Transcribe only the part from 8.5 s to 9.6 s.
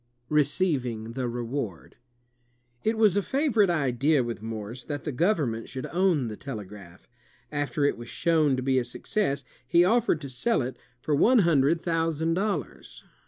to be a success,